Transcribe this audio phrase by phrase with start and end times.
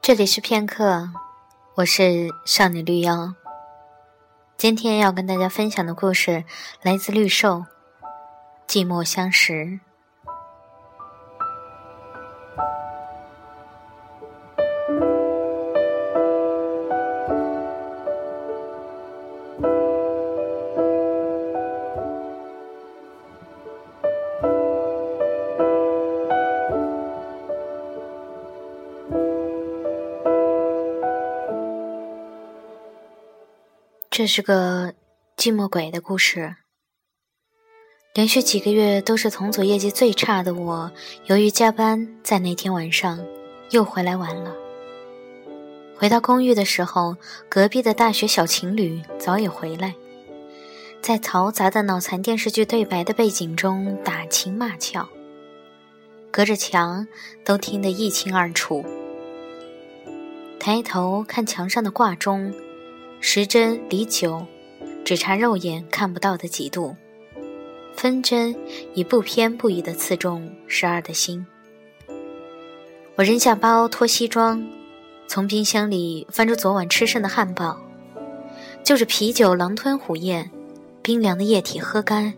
[0.00, 1.10] 这里是片刻，
[1.76, 3.34] 我是少女绿妖。
[4.56, 6.44] 今天要跟大家分享的故事
[6.82, 7.58] 来自绿瘦，
[8.66, 9.52] 《寂寞相识》。
[34.18, 34.94] 这是个
[35.36, 36.56] 寂寞鬼的故事。
[38.14, 40.90] 连续几个月都是同组业绩最差的我，
[41.26, 43.24] 由于加班，在那天晚上
[43.70, 44.52] 又回来晚了。
[45.96, 47.16] 回到公寓的时候，
[47.48, 49.94] 隔壁的大学小情侣早已回来，
[51.00, 55.08] 在嘈杂的脑残电视剧对白的背景中打情骂俏，
[56.32, 57.06] 隔着墙
[57.44, 58.84] 都听得一清二楚。
[60.58, 62.52] 抬头看墙上的挂钟。
[63.20, 64.46] 时针离九，
[65.04, 66.96] 只差肉眼看不到的几度。
[67.96, 68.54] 分针
[68.94, 71.44] 已不偏不倚地刺中十二的心。
[73.16, 74.64] 我扔下包，脱西装，
[75.26, 77.76] 从冰箱里翻出昨晚吃剩的汉堡，
[78.84, 80.48] 就着啤酒狼吞虎咽，
[81.02, 82.32] 冰凉的液体喝干，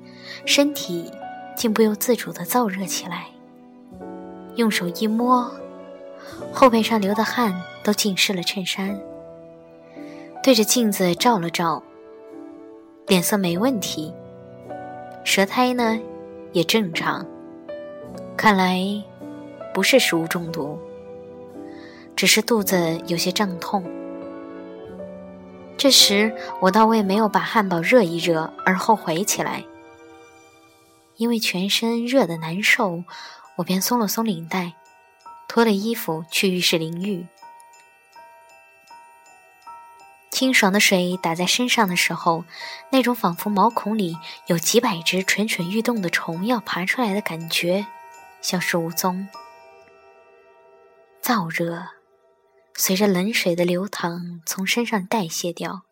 [0.47, 1.11] 身体
[1.55, 3.27] 竟不由自主地燥热起来。
[4.57, 5.53] 用手一摸，
[6.53, 8.99] 后背上流的汗都浸湿了衬衫。
[10.43, 11.83] 对着镜子照了照，
[13.07, 14.11] 脸色没问题，
[15.23, 16.01] 舌苔呢
[16.53, 17.27] 也正常，
[18.39, 18.81] 看来
[19.75, 20.79] 不是食物中毒，
[22.17, 23.85] 只是肚子有些胀痛。
[25.77, 29.63] 这时我倒为没有把汉堡热一热而后悔起来，
[31.17, 33.05] 因为全身热得难受，
[33.57, 34.73] 我便松了松领带，
[35.47, 37.27] 脱了衣服去浴室淋浴。
[40.41, 42.45] 清爽的水打在身上的时候，
[42.91, 44.17] 那种仿佛毛孔里
[44.47, 47.85] 有几百只蠢蠢欲动的虫要爬出来的感觉，
[48.41, 49.29] 消失无踪。
[51.23, 51.87] 燥热
[52.75, 55.83] 随着冷水的流淌从身上代谢掉。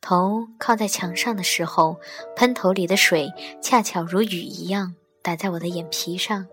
[0.00, 1.98] 头靠在墙上的时候，
[2.36, 6.46] 喷头里的水恰巧如雨一样打在我的眼皮上、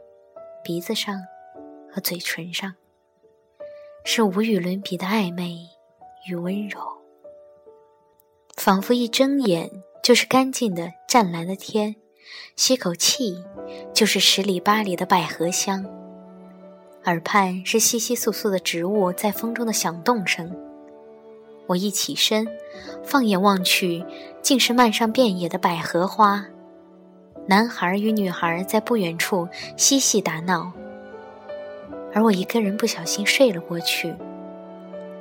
[0.63, 1.21] 鼻子上
[1.93, 2.73] 和嘴唇上，
[4.03, 5.76] 是无与伦比的暧昧。
[6.27, 6.79] 与温柔，
[8.57, 9.71] 仿佛一睁眼
[10.03, 11.95] 就是干净的湛蓝的天，
[12.57, 13.41] 吸口气
[13.93, 15.85] 就是十里八里的百合香，
[17.05, 20.53] 耳畔是稀稀疏疏的植物在风中的响动声。
[21.65, 22.45] 我一起身，
[23.05, 24.03] 放眼望去，
[24.41, 26.45] 竟是漫上遍野的百合花，
[27.45, 30.73] 男孩与女孩在不远处嬉戏打闹，
[32.13, 34.13] 而我一个人不小心睡了过去，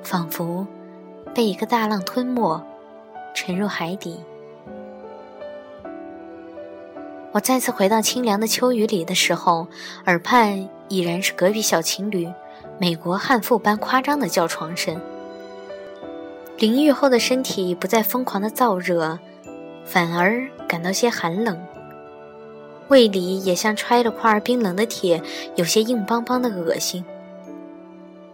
[0.03, 0.67] 仿佛。
[1.37, 2.65] 被一个大浪吞没，
[3.35, 4.19] 沉入海底。
[7.31, 9.67] 我再次回到清凉的秋雨里的时候，
[10.07, 12.27] 耳畔已然是隔壁小情侣
[12.79, 14.99] 美国悍妇般夸张的叫床声。
[16.57, 19.19] 淋浴后的身体不再疯狂的燥热，
[19.85, 21.63] 反而感到些寒冷，
[22.89, 25.23] 胃里也像揣了块冰冷的铁，
[25.55, 27.05] 有些硬邦邦的恶心。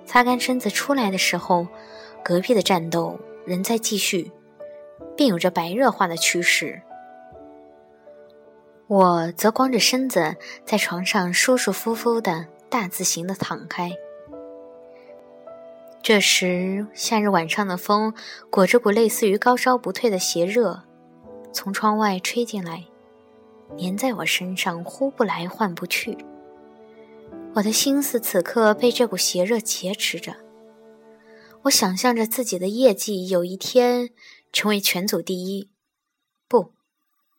[0.06, 1.66] 擦干身子出来的时候。
[2.24, 4.30] 隔壁的战斗仍在继续，
[5.16, 6.80] 并有着白热化的趋势。
[8.86, 13.90] 我则光着身子在床上舒舒服服的大字形的躺开。
[16.02, 18.12] 这时，夏日晚上的风
[18.50, 20.82] 裹着股类似于高烧不退的邪热，
[21.52, 22.84] 从窗外吹进来，
[23.78, 26.18] 粘在我身上，呼不来唤不去。
[27.54, 30.34] 我的心思此刻被这股邪热劫持着。
[31.64, 34.10] 我想象着自己的业绩有一天
[34.52, 35.70] 成为全组第一，
[36.48, 36.74] 不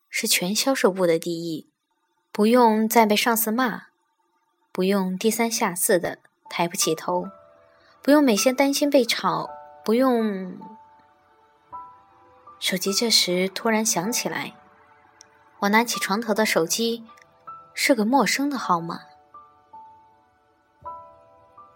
[0.07, 1.69] 是全销售部的第一，
[2.31, 3.87] 不用再被上司骂，
[4.71, 6.19] 不用低三下四的
[6.49, 7.25] 抬不起头，
[8.01, 9.49] 不用每天担心被炒，
[9.83, 10.57] 不用。
[12.59, 14.53] 手机这时突然响起来，
[15.59, 17.03] 我拿起床头的手机，
[17.73, 19.01] 是个陌生的号码。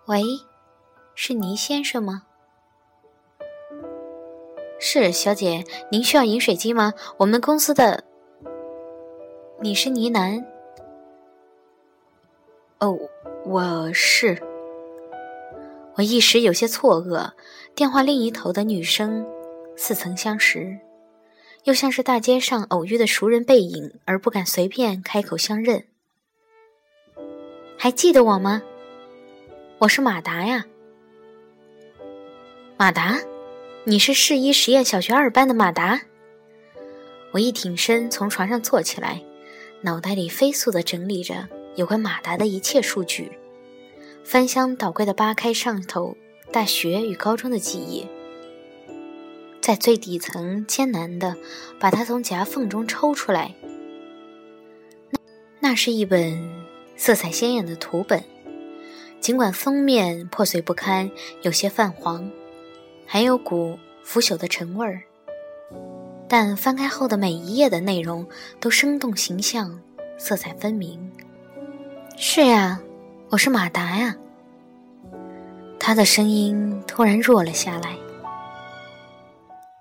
[0.06, 0.24] 喂，
[1.13, 2.24] 是倪先生吗？
[4.79, 6.94] 是小姐，您需要饮水机吗？
[7.18, 8.03] 我们公司的，
[9.59, 10.44] 你是呢喃？
[12.79, 12.97] 哦，
[13.45, 14.41] 我是。
[15.95, 17.31] 我一时有些错愕。
[17.74, 19.25] 电话另一头的女生
[19.75, 20.77] 似曾相识，
[21.63, 25.83] 又像是大街上偶遇的熟人背影，而不敢随便开口相认。
[27.77, 28.62] 还记得我吗？
[29.80, 30.65] 我是马达呀。
[32.77, 33.18] 马达，
[33.89, 36.01] 你是市一实验小学二班的马达。
[37.31, 39.24] 我一挺身从床上坐起来，
[39.80, 41.48] 脑袋里飞速地整理着
[41.78, 43.31] 有关马达的一切数据，
[44.25, 46.18] 翻箱倒柜地扒开上头
[46.51, 48.06] 大学与高中的记忆，
[49.62, 51.38] 在最底层艰难地
[51.80, 53.56] 把它从夹缝中抽出来。
[55.12, 55.19] 那
[55.62, 56.66] 那是一本
[56.98, 58.22] 色彩鲜艳的图本。
[59.22, 61.10] 尽管封面破碎不堪，
[61.42, 62.30] 有些泛黄，
[63.09, 65.01] 还有股腐朽的陈味儿，
[66.27, 68.27] 但翻开后的每一页的内容
[68.59, 69.80] 都生动形象，
[70.18, 71.09] 色彩分明。
[72.18, 72.81] 是呀，
[73.30, 74.13] 我是马达呀。
[75.80, 77.95] 他的声音突然弱了下来。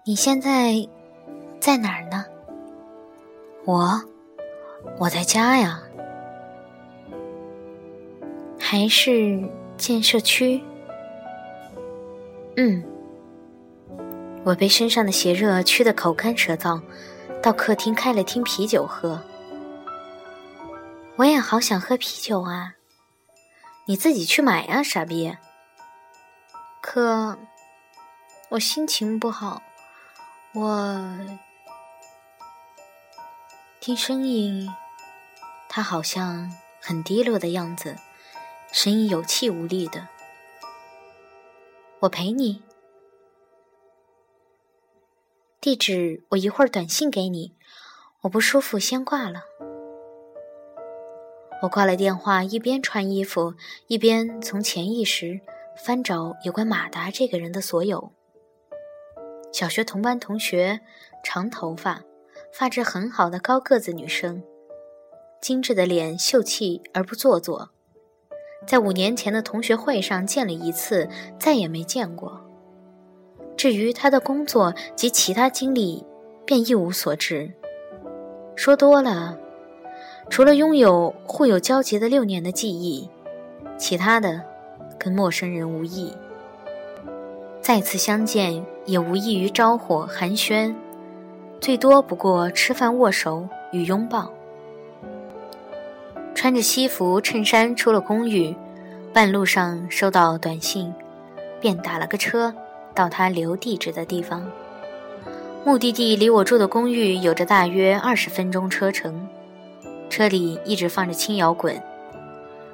[0.04, 0.74] 你现在
[1.58, 2.24] 在哪儿呢？
[3.64, 4.00] 我，
[4.98, 5.82] 我在家呀。
[8.56, 9.42] 还是
[9.76, 10.62] 建设区。
[12.56, 12.82] 嗯，
[14.46, 16.80] 我被身上的邪热驱得口干舌燥，
[17.42, 19.20] 到客厅开了听啤酒喝。
[21.16, 22.74] 我也好想喝啤酒啊！
[23.86, 25.36] 你自己去买啊，傻逼！
[26.80, 27.36] 可
[28.50, 29.60] 我心情不好，
[30.54, 31.18] 我
[33.80, 34.72] 听声音，
[35.68, 37.96] 他好像很低落的样子。
[38.70, 40.06] 声音有气无力的，
[41.98, 42.62] 我陪你。
[45.66, 47.56] 地址我一会儿短信给你。
[48.20, 49.42] 我不舒服，先挂了。
[51.60, 53.54] 我挂了电话，一边穿衣服，
[53.88, 55.40] 一边从潜意识
[55.84, 58.12] 翻找有关马达这个人的所有。
[59.52, 60.82] 小学同班同学，
[61.24, 62.04] 长头发，
[62.52, 64.44] 发质很好的高个子女生，
[65.40, 67.70] 精致的脸，秀气而不做作。
[68.68, 71.08] 在五年前的同学会上见了一次，
[71.40, 72.45] 再也没见过。
[73.56, 76.04] 至于他的工作及其他经历，
[76.44, 77.50] 便一无所知。
[78.54, 79.38] 说多了，
[80.28, 83.08] 除了拥有互有交集的六年的记忆，
[83.76, 84.42] 其他的
[84.98, 86.12] 跟陌生人无异。
[87.60, 90.74] 再次相见，也无异于招呼寒暄，
[91.60, 94.30] 最多不过吃饭、握手与拥抱。
[96.34, 98.54] 穿着西服衬衫出了公寓，
[99.12, 100.92] 半路上收到短信，
[101.60, 102.54] 便打了个车
[102.96, 104.50] 到他留地址的地方。
[105.64, 109.28] 目的地离我住的公寓有着大约二十分钟车程。
[110.08, 111.82] 车里一直放着轻摇滚，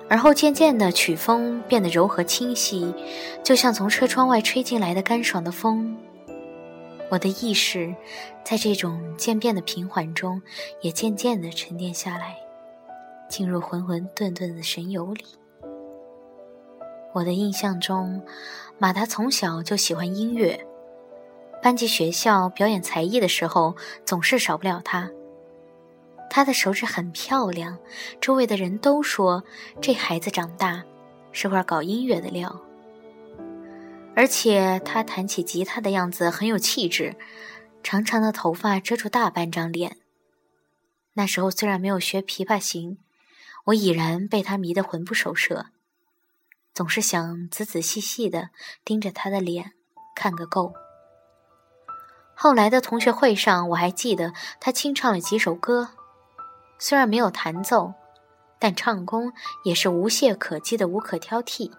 [0.09, 2.95] 而后渐渐的曲风变得柔和清晰，
[3.43, 5.97] 就像从车窗外吹进来的干爽的风。
[7.11, 7.95] 我的意识
[8.45, 10.41] 在这种渐变的平缓中，
[10.83, 12.37] 也渐渐的沉淀下来。
[13.29, 15.25] 进入浑浑沌沌的神游里。
[17.13, 18.23] 我的印象中，
[18.79, 20.67] 马达从小就喜欢音乐，
[21.63, 25.11] 班级学校表演才艺的时候，总是少不了他。
[26.31, 27.79] 他的手指很漂亮，
[28.21, 29.45] 周围的人都说
[29.81, 30.83] 这孩子长大
[31.33, 32.61] 是块搞音乐的料。
[34.17, 37.15] 而且他弹起吉他的样子很有气质，
[37.83, 39.99] 长长的头发遮住大半张脸。
[41.13, 42.99] 那时候虽然没有学琵琶行。
[43.67, 45.67] 我已然被他迷得魂不守舍，
[46.75, 48.51] 总是想仔仔细细的
[48.85, 49.73] 盯着他的脸
[50.15, 50.73] 看个够。
[52.35, 55.91] 后来的同学会上，我还记得他清唱了几首歌，
[56.79, 57.93] 虽然没有弹奏，
[58.59, 59.33] 但唱功
[59.65, 61.71] 也是无懈可击的，无可挑剔。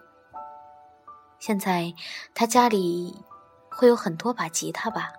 [1.38, 1.92] 现在
[2.34, 3.22] 他家里
[3.68, 5.12] 会有很多把吉他吧？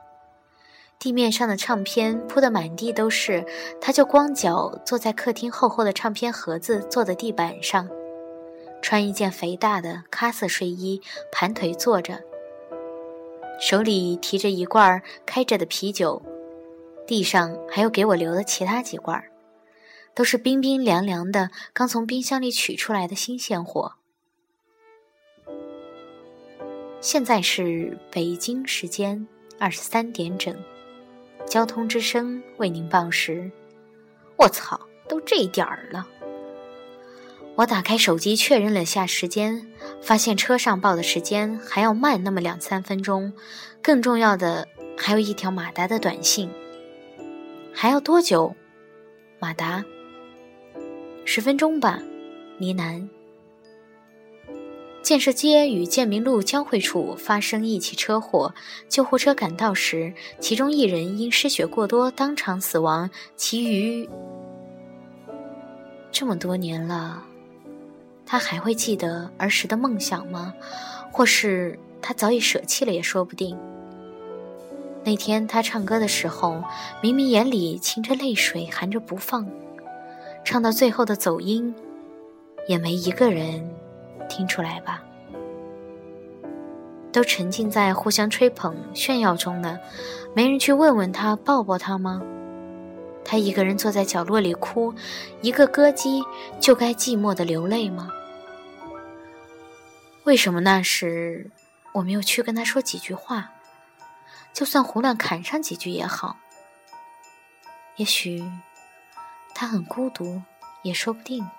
[0.98, 3.46] 地面上的唱片铺得满地都是，
[3.82, 7.88] 他就光脚坐在客厅厚厚的唱片盒子做的地板上，
[8.86, 11.02] 穿一件肥大的咖色睡衣，
[11.32, 12.22] 盘腿坐着，
[13.60, 16.22] 手里提着一罐开着的啤酒，
[17.08, 19.24] 地上还有给我留的其他几罐，
[20.14, 23.94] 都是冰冰凉凉的，刚从冰箱里取出来的新鲜货。
[27.02, 29.28] 现在是北京时间
[29.58, 30.56] 二十三点整。
[31.48, 33.50] 交通之声为您报时。
[34.38, 36.08] 我操，都这点儿了！
[37.58, 39.66] 我打开手机确认了下时间，
[40.02, 43.32] 发现车上报的时间还要慢那么两三分钟。
[43.82, 46.50] 更重要的，还有一条马达的短信。
[47.74, 48.56] 还要多久？
[49.40, 49.86] 马达。
[51.24, 52.02] 十分钟吧，
[52.60, 53.08] 呢喃。
[55.02, 58.54] 建设街与建民路交汇处发生一起车祸，
[58.90, 64.10] 救护车赶到时，其中一人因失血过多当场死亡，其余
[66.12, 67.24] 这么多年了，
[68.26, 70.54] 他还会记得儿时的梦想吗？
[71.12, 73.58] 或是他早已舍弃了也说不定。
[75.04, 76.64] 那天他唱歌的时候，
[77.02, 79.48] 明明眼里噙着泪水，含着不放，
[80.44, 81.74] 唱到最后的走音，
[82.68, 83.70] 也没一个人
[84.28, 85.04] 听出来吧？
[87.12, 89.80] 都沉浸在互相吹捧、炫耀中呢，
[90.34, 92.22] 没人去问问他、抱抱他吗？
[93.26, 94.94] 他一个人坐在角落里哭，
[95.42, 96.24] 一个歌姬
[96.62, 98.12] 就该寂寞的流泪吗？
[100.24, 101.50] 为什么那时
[101.94, 103.52] 我没有去跟他说几句话？
[104.54, 106.38] 就算胡乱砍上几句也好。
[107.98, 108.44] 也许
[109.54, 110.42] 他很孤独，
[110.84, 111.50] 也说不定。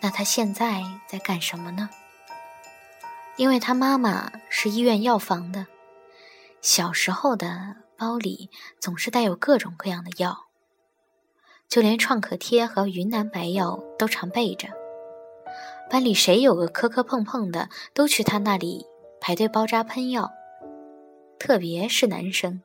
[0.00, 1.88] 那他现在在干什么呢？
[3.36, 5.66] 因为他妈妈是医院药房的，
[6.60, 10.46] 小时候的包里总是带有各种各样的药，
[11.68, 14.68] 就连创可贴和云南白药都常备着。
[15.90, 18.86] 班里谁有个磕磕碰碰的，都去他那里
[19.20, 20.30] 排队包扎喷药。
[21.40, 22.62] 特别是男生，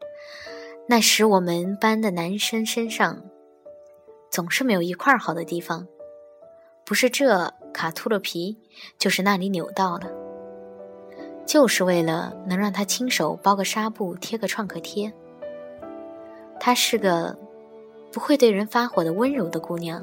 [0.87, 3.23] 那时我们班的男生身上
[4.29, 5.87] 总是没有一块好的地方，
[6.85, 8.59] 不是这卡秃了皮，
[8.99, 10.11] 就是那里扭到了，
[11.47, 15.11] 就是为了能让他亲手包个纱布贴个创可贴。
[16.65, 17.37] 她是个
[18.09, 20.01] 不会对人发火的温柔的姑娘。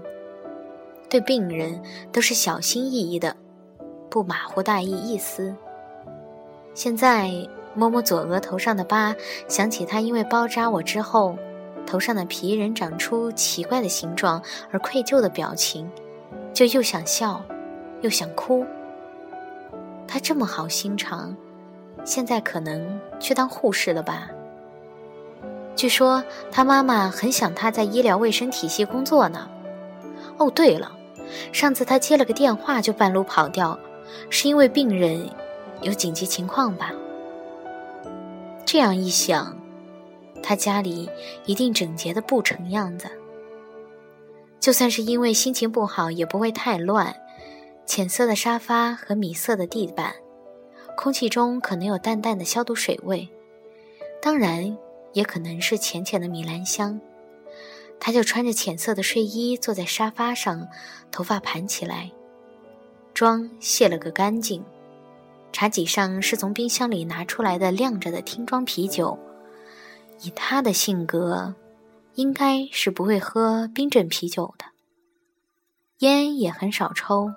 [1.09, 1.81] 对病人
[2.13, 3.35] 都是小心翼翼的，
[4.11, 5.57] 不马虎大意一丝。
[6.75, 7.31] 现在
[7.73, 9.17] 摸摸左额头上的疤，
[9.49, 11.35] 想起他因为包扎我之后，
[11.87, 15.91] 头上的皮仍长出奇怪的形状而愧疚的表情，
[16.53, 17.43] 就又想笑，
[18.03, 18.67] 又想哭。
[20.07, 21.35] 他这么好心肠，
[22.05, 24.31] 现在可能去当护士了吧？
[25.77, 29.49] 据说他妈妈很想他在医疗卫生体系工作呢。
[30.37, 30.93] 哦，对了。
[31.53, 33.79] 上次他接了个电话就半路跑掉，
[34.31, 35.29] 是因为病人
[35.81, 36.93] 有紧急情况吧？
[38.67, 39.57] 这样一想，
[40.43, 41.09] 他家里
[41.47, 43.09] 一定整洁的不成样子。
[44.59, 47.15] 就算是因为心情不好，也不会太乱。
[47.87, 50.15] 浅色的沙发和米色的地板，
[50.97, 53.29] 空气中可能有淡淡的消毒水味，
[54.21, 54.77] 当然
[55.13, 57.01] 也可能是浅浅的米兰香。
[57.99, 60.69] 他就穿着浅色的睡衣坐在沙发上，
[61.11, 62.11] 头发盘起来，
[63.13, 64.65] 妆卸了个干净。
[65.53, 69.19] 茶几上是从冰箱里拿出来的晾着的听装啤酒。
[70.23, 71.55] 以他的性格，
[72.15, 74.65] 应该是不会喝冰镇啤酒的。
[75.99, 77.33] 烟也很少抽。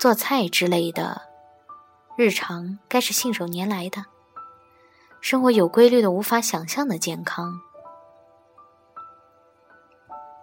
[0.00, 1.22] 做菜之类的，
[2.16, 4.04] 日常该是信手拈来的。
[5.28, 7.60] 生活有规律的无法想象的健康。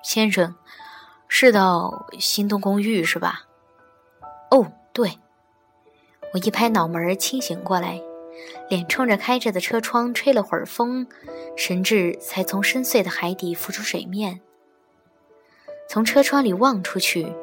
[0.03, 0.53] 先生，
[1.29, 3.43] 是到新东公寓是吧？
[4.51, 5.17] 哦，对。
[6.33, 8.01] 我一拍脑门，清醒过来，
[8.67, 11.07] 脸冲着开着的车窗吹了会儿风，
[11.55, 14.41] 神智才从深邃的海底浮出水面。
[15.87, 17.33] 从车窗里望出去，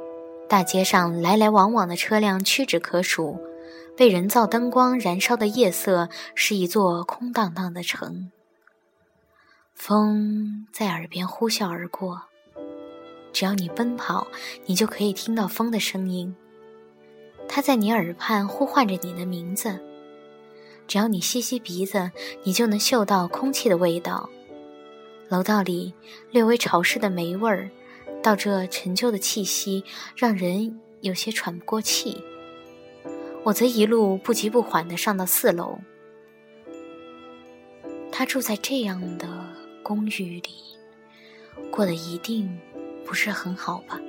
[0.46, 3.40] 大街上来来往往的车辆屈指可数，
[4.00, 8.32] 被人造灯光燃烧的夜色是一座空荡荡的城。
[9.74, 12.22] 风在耳边呼啸而过。
[13.30, 14.26] 只要你奔跑，
[14.64, 16.34] 你就可以听到风的声音。
[17.46, 19.78] 它在你耳畔呼唤着你的名字。
[20.88, 22.10] 只要你吸吸鼻子，
[22.44, 24.30] 你就能嗅到空气的味道。
[25.28, 25.92] 楼道里
[26.30, 27.70] 略微潮湿的霉味儿，
[28.22, 29.84] 到这陈旧的气息，
[30.16, 32.24] 让人有些喘不过气。
[33.44, 35.78] 我则一路不急不缓地上到四楼。
[38.12, 39.28] 他住在这样的
[39.82, 40.50] 公寓里，
[41.70, 42.58] 过得一定。
[43.02, 44.00] 不是很好吧？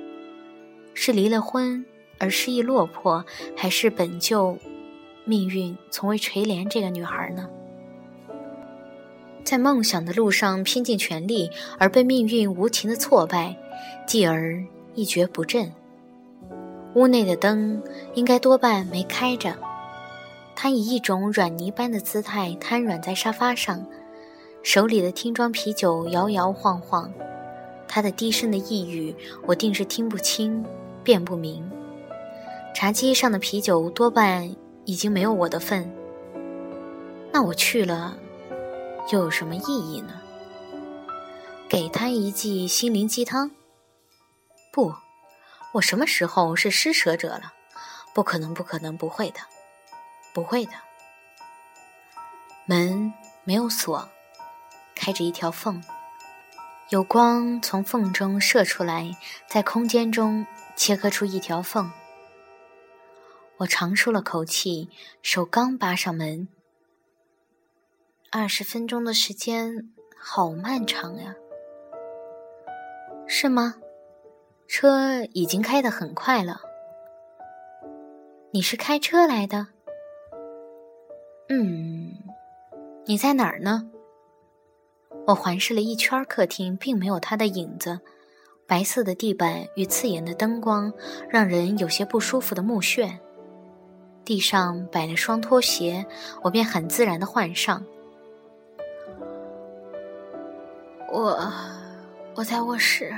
[0.94, 1.84] 是离了婚
[2.18, 3.24] 而失意落魄，
[3.56, 4.56] 还是本就
[5.24, 7.48] 命运从未垂怜这个女孩呢？
[9.42, 13.56] 在梦想的路上拼尽全力，而被命运无情的挫败，
[14.06, 14.62] 继而
[14.94, 15.72] 一蹶不振。
[16.94, 17.82] 屋内的灯
[18.14, 19.56] 应该多半没开着，
[20.54, 23.84] 他以一种软泥般的姿态瘫软在沙发上，
[24.62, 27.12] 手里的听装啤酒摇摇晃晃。
[27.88, 29.14] 他的低声的呓语，
[29.46, 30.64] 我定是听不清，
[31.02, 31.68] 辨不明。
[32.74, 35.90] 茶几上的啤酒多半已经没有我的份。
[37.32, 38.16] 那我去了，
[39.10, 40.14] 又有什么意义呢？
[41.68, 43.50] 给他一剂心灵鸡汤？
[44.72, 44.92] 不，
[45.72, 47.54] 我什么时候是施舍者了？
[48.14, 49.40] 不可能，不可能，不会的，
[50.34, 50.72] 不会的。
[52.66, 53.12] 门
[53.44, 54.08] 没有锁，
[54.94, 55.82] 开着一条缝。
[56.90, 61.90] 有光从缝中射出来，在空间中切割出一条缝。
[63.58, 64.90] 我长舒了口气，
[65.22, 66.48] 手刚扒上门。
[68.30, 71.34] 二十分钟的时间，好漫长呀。
[73.26, 73.76] 是吗？
[74.72, 76.62] 车已经开得很快了。
[78.52, 79.66] 你是开车来的？
[81.50, 82.14] 嗯，
[83.04, 83.90] 你在哪儿呢？
[85.26, 88.00] 我环视了一圈客厅，并没有他的影子。
[88.66, 90.90] 白色的地板与刺眼的灯光，
[91.28, 93.18] 让人有些不舒服的目眩。
[94.24, 96.06] 地上摆了双拖鞋，
[96.40, 97.84] 我便很自然的换上。
[101.12, 101.52] 我，
[102.34, 103.14] 我在卧室。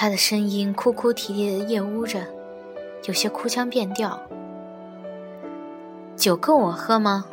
[0.00, 2.26] 他的声音哭哭啼啼的夜呜着，
[3.04, 4.18] 有些哭腔变调。
[6.16, 7.26] 酒够我喝吗？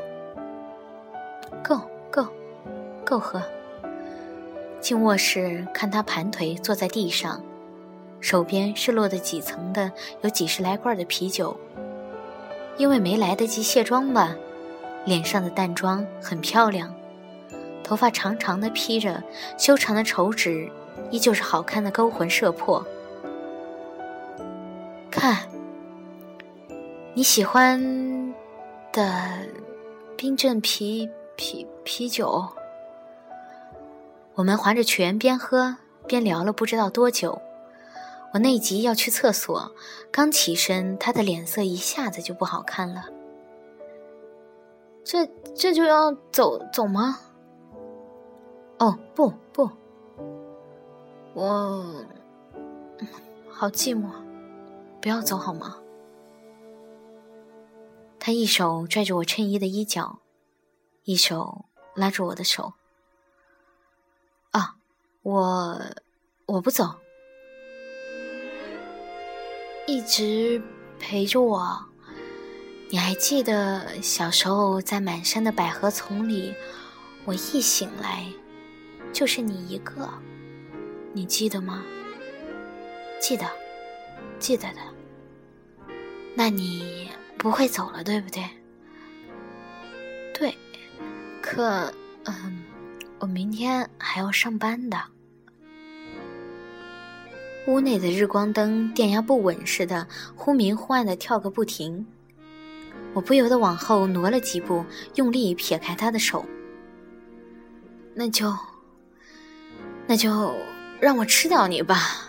[1.64, 1.80] 够
[2.12, 2.28] 够
[3.06, 3.42] 够喝。
[4.82, 7.42] 进卧室看他盘腿坐在地上，
[8.20, 9.90] 手边是落得几层的
[10.22, 11.58] 有几十来罐的啤酒。
[12.76, 14.36] 因为没来得及卸妆吧，
[15.06, 16.94] 脸上的淡妆很漂亮，
[17.82, 19.24] 头发长长的披着，
[19.58, 20.70] 修长的手指
[21.12, 22.86] 依旧是好看的勾魂摄魄。
[25.12, 25.48] 看，
[27.14, 28.34] 你喜欢
[28.92, 29.48] 的
[30.16, 31.10] 冰镇啤。
[31.40, 32.48] 啤啤酒，
[34.34, 35.78] 我们划着拳边喝
[36.08, 37.40] 边聊了不知道多久。
[38.34, 39.72] 我内急要去厕所，
[40.12, 43.06] 刚起身，他的脸色一下子就不好看了。
[45.04, 47.20] 这这就要走走吗？
[48.80, 49.32] 哦，不，
[51.38, 52.04] 我
[53.48, 54.10] 好寂寞，
[55.00, 55.78] 不要走好吗？
[58.18, 60.18] 他一手拽着我衬衣的衣角。
[61.04, 62.74] 一手拉住我的手，
[64.50, 64.78] 啊，
[65.22, 65.80] 我
[66.48, 66.96] 我不走，
[69.86, 70.60] 一直
[70.98, 71.86] 陪着我。
[72.90, 76.56] 你还记得小时候在满山的百合丛里，
[77.26, 78.26] 我一醒来
[79.14, 80.10] 就是你一个，
[81.18, 81.84] 你记得吗？
[83.20, 83.44] 记得，
[84.38, 84.80] 记得的。
[86.36, 88.44] 那你不会走了，对不对？
[90.32, 90.56] 对。
[91.42, 91.92] 可，
[92.26, 92.64] 嗯，
[93.18, 95.06] 我明天还要上班的。
[97.66, 102.06] 屋内的日光灯电压不稳似的，忽明忽暗的跳个不停。
[103.16, 106.46] 我不由得往后挪了几步，用力撇开他的手。
[108.14, 108.56] 那就，
[110.06, 110.54] 那就
[111.00, 112.26] 让我吃掉你吧。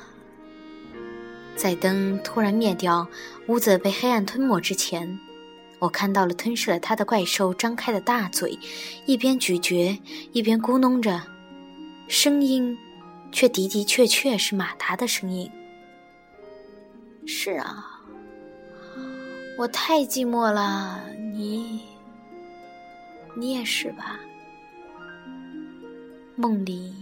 [1.56, 3.08] 在灯突然灭掉，
[3.46, 5.18] 屋子被黑暗吞没之前。
[5.80, 8.58] 我看到了吞噬了他的怪兽张开的大嘴，
[9.06, 10.00] 一边咀嚼
[10.32, 11.22] 一边咕哝着，
[12.08, 12.76] 声音
[13.30, 15.48] 却的的确确是马达的声音。
[17.26, 18.00] 是啊，
[19.56, 21.00] 我太寂寞了，
[21.32, 21.82] 你，
[23.36, 24.18] 你也是吧？
[26.34, 26.97] 梦里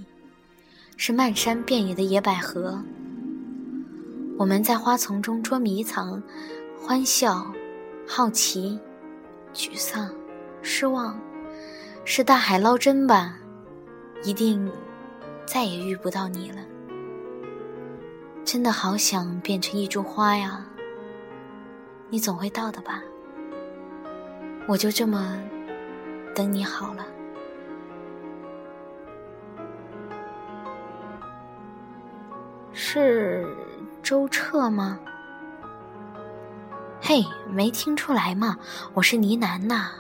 [0.99, 2.83] 是漫山遍野的野百合，
[4.39, 6.23] 我们在花丛中捉迷藏，
[6.81, 7.47] 欢笑。
[8.09, 8.79] 好奇、
[9.53, 10.09] 沮丧、
[10.63, 11.19] 失望，
[12.05, 13.37] 是大海捞针吧？
[14.23, 14.71] 一定
[15.45, 16.59] 再也遇不到你了。
[18.45, 20.65] 真的好想变成一株花呀！
[22.09, 23.03] 你总会到的吧？
[24.69, 25.37] 我就这么
[26.33, 27.05] 等你好了。
[32.79, 33.43] 是
[34.03, 34.99] 周彻吗？
[37.01, 38.59] 嘿，没听出来吗？
[38.93, 39.93] 我是呢喃呐。